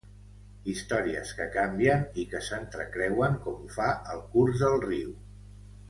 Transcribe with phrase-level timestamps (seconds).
[0.71, 5.15] Històries que canvien i que s'entrecreuen com ho fa el curs del riu.